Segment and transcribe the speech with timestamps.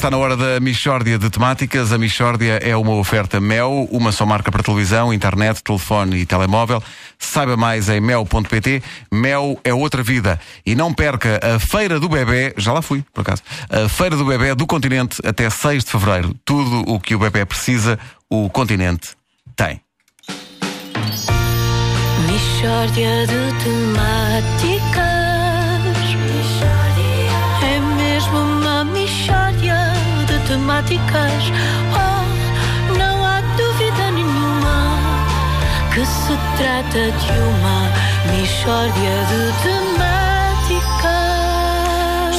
[0.00, 1.92] Está na hora da Michórdia de Temáticas.
[1.92, 6.82] A Michórdia é uma oferta Mel, uma só marca para televisão, internet, telefone e telemóvel.
[7.18, 8.82] Saiba mais em mel.pt.
[9.12, 10.40] Mel é outra vida.
[10.64, 14.24] E não perca a Feira do Bebé, já lá fui, por acaso, a Feira do
[14.24, 16.34] Bebé do Continente até 6 de Fevereiro.
[16.46, 17.98] Tudo o que o bebé precisa,
[18.30, 19.10] o Continente
[19.54, 19.82] tem.
[22.26, 25.09] Mishória de temáticas.
[30.82, 31.44] De temáticas.
[31.92, 34.98] Oh, não há dúvida nenhuma
[35.92, 37.92] que se trata de uma
[38.32, 40.00] mishória de temáticas.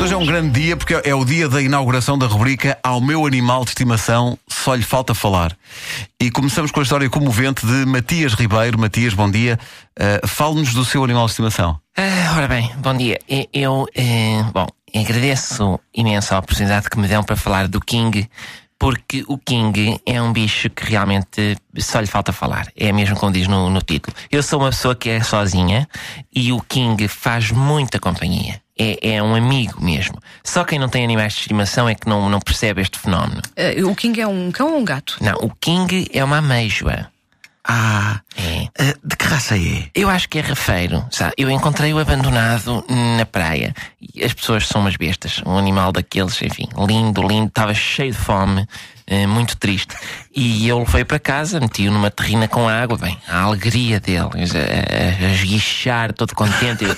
[0.00, 3.26] Hoje é um grande dia porque é o dia da inauguração da rubrica Ao meu
[3.26, 5.54] animal de estimação só lhe falta falar.
[6.18, 8.78] E começamos com a história comovente de Matias Ribeiro.
[8.78, 9.58] Matias, bom dia.
[9.98, 11.78] Uh, Fale-nos do seu animal de estimação.
[11.96, 13.18] Ah, ora bem, bom dia.
[13.52, 18.28] Eu, eh, bom, agradeço imenso a oportunidade que me dão para falar do King,
[18.78, 22.68] porque o King é um bicho que realmente só lhe falta falar.
[22.74, 24.16] É mesmo como diz no, no título.
[24.32, 25.86] Eu sou uma pessoa que é sozinha
[26.34, 28.60] e o King faz muita companhia.
[28.78, 30.18] É, é um amigo mesmo.
[30.42, 33.42] Só quem não tem animais de estimação é que não, não percebe este fenómeno.
[33.54, 35.18] Eh, o King é um cão ou um gato?
[35.20, 37.09] Não, o King é uma ameijoa.
[37.64, 38.68] Ah, É.
[38.78, 39.88] eh, de que raça é?
[39.94, 41.34] Eu acho que é rafeiro, sabe?
[41.36, 42.84] Eu encontrei-o abandonado
[43.16, 43.74] na praia.
[44.14, 45.42] E as pessoas são umas bestas.
[45.44, 48.66] Um animal daqueles, enfim, lindo, lindo, estava cheio de fome,
[49.06, 49.94] eh, muito triste.
[50.34, 55.26] E eu levei para casa, meti-o numa terrina com água, bem, a alegria dele, a,
[55.26, 56.84] a, esguichar, todo contente.
[56.84, 56.96] Eu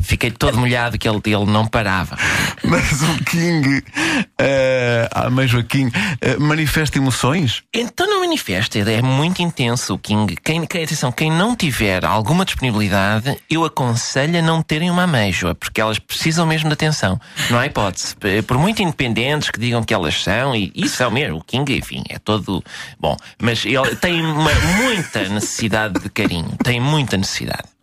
[0.00, 2.16] fiquei todo molhado que ele, ele não parava.
[2.62, 7.62] Mas o King, uh, a mãe Joaquim, uh, manifesta emoções?
[7.72, 8.03] Então
[8.34, 10.36] não manifesta, é muito intenso o King.
[10.42, 15.54] Quem, quem, atenção, quem não tiver alguma disponibilidade, eu aconselho a não terem uma ameijoa,
[15.54, 17.20] porque elas precisam mesmo de atenção.
[17.48, 18.16] Não há hipótese.
[18.46, 22.02] Por muito independentes que digam que elas são, e, e são mesmo, o King, enfim,
[22.08, 22.62] é todo
[22.98, 23.16] bom.
[23.40, 24.50] Mas ele tem uma,
[24.82, 27.73] muita necessidade de carinho, tem muita necessidade.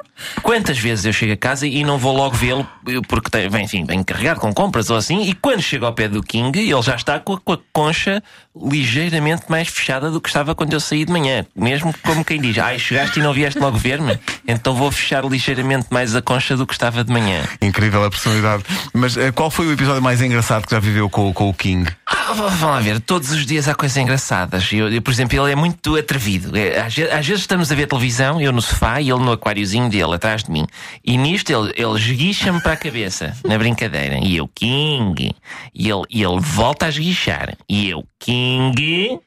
[0.42, 3.86] Quantas vezes eu chego a casa e não vou logo vê-lo eh, porque tem, enfim,
[3.86, 6.96] vem carregado com compras ou assim, e quando chego ao pé do King, ele já
[6.96, 8.24] está com a, com a concha
[8.56, 11.46] ligeiramente mais fechada do que estava quando eu saí de manhã.
[11.56, 15.88] Mesmo como quem diz, ai, chegaste e não vieste logo ver-me, então vou fechar ligeiramente
[15.90, 17.44] mais a concha do que estava de manhã.
[17.62, 18.64] Incrível a personalidade.
[18.94, 21.90] Mas uh, qual foi o episódio mais engraçado que já viveu com, com o King?
[22.34, 24.72] V- vamos lá ver, todos os dias há coisas engraçadas.
[24.72, 26.56] Eu, eu, por exemplo, ele é muito atrevido.
[26.58, 29.90] É, Às, às vezes estamos a ver televisão, eu no sofá e ele no aquáriozinho
[29.90, 30.66] dele, atrás de mim.
[31.04, 34.18] E nisto ele, ele esguicha-me para a cabeça, na brincadeira.
[34.22, 35.34] E eu, King.
[35.74, 37.56] E ele, e ele volta a esguichar.
[37.70, 39.20] E eu, King.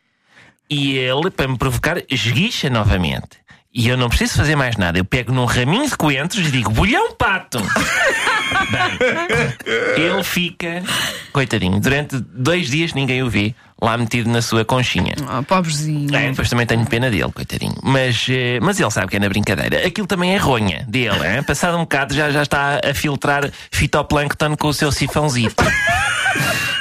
[0.71, 3.43] E ele, para me provocar, esguicha novamente.
[3.73, 4.99] E eu não preciso fazer mais nada.
[4.99, 7.59] Eu pego num raminho de coentros e digo: bolhão pato!
[9.97, 10.83] Ele fica,
[11.33, 15.15] coitadinho, durante dois dias ninguém o vê, lá metido na sua conchinha.
[15.29, 16.15] Ah, pobrezinho.
[16.15, 17.75] É, depois também tenho pena dele, coitadinho.
[17.83, 19.87] Mas, eh, mas ele sabe que é na brincadeira.
[19.87, 21.43] Aquilo também é ronha dele, hein?
[21.43, 25.63] passado um bocado já, já está a filtrar fitoplâncton com o seu sifãozito.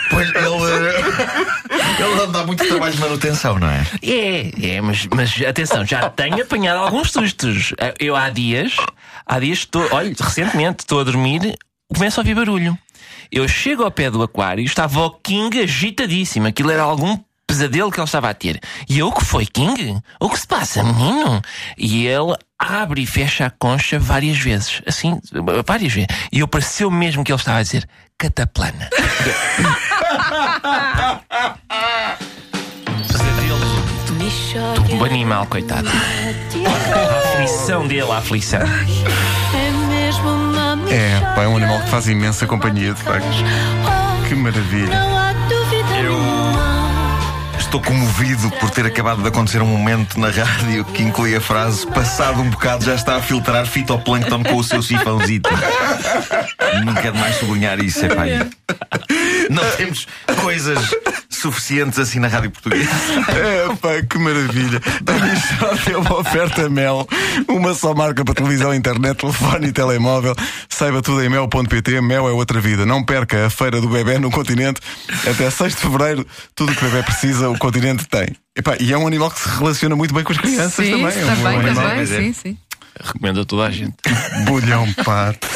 [0.09, 0.45] Pois ele.
[0.45, 3.85] eh, ele não dá muito trabalho de manutenção, não é?
[4.01, 7.73] É, é, mas, mas atenção, já tenho apanhado alguns sustos.
[7.79, 8.75] Eh, Eu há dias,
[9.25, 11.57] há dias estou, olha, recentemente estou a dormir,
[11.93, 12.77] começo a ouvir barulho.
[13.31, 16.47] Eu chego ao pé do aquário, estava o King agitadíssimo.
[16.47, 17.17] Aquilo era algum
[17.47, 18.59] pesadelo que ele estava a ter.
[18.89, 19.99] E eu, que foi, King?
[20.19, 21.41] O que se passa, menino?
[21.77, 24.81] E ele abre e fecha a concha várias vezes.
[24.85, 25.19] Assim,
[25.65, 26.07] várias vezes.
[26.31, 27.87] E eu pareceu mesmo que ele estava a dizer
[28.17, 28.89] cataplana.
[33.07, 33.83] Pesadelo
[34.97, 35.89] do animal, coitado.
[35.89, 38.61] A aflição dele, a aflição.
[40.93, 43.27] É pá, é um animal que faz imensa companhia, de facto.
[44.27, 44.99] Que maravilha.
[44.99, 45.23] não
[45.91, 46.53] nenhuma
[47.57, 51.87] Estou comovido por ter acabado de acontecer um momento na rádio que inclui a frase
[51.87, 55.49] passado um bocado já está a filtrar fitoplâncton com o seu sifãozito.
[56.85, 58.25] Nunca é demais sublinhar isso, é pá.
[59.49, 60.07] Não temos
[60.41, 60.79] coisas
[61.29, 62.89] suficientes assim na rádio portuguesa.
[63.29, 64.81] É, pá, que maravilha.
[65.07, 67.07] A Michórdia é uma oferta Mel,
[67.47, 70.35] uma só marca para televisão, internet, telefone e telemóvel.
[70.69, 72.01] Saiba tudo em mel.pt.
[72.01, 72.85] Mel é outra vida.
[72.85, 74.79] Não perca a feira do bebê no continente.
[75.29, 78.27] Até 6 de fevereiro, tudo o que o bebê precisa, o continente tem.
[78.55, 81.19] Epá, e é um animal que se relaciona muito bem com as crianças sim, também.
[81.19, 81.29] É um
[81.59, 82.05] animal- também, é.
[82.05, 82.57] sim, sim.
[83.01, 83.95] Recomendo a toda a gente.
[84.45, 85.47] Bolhão pato.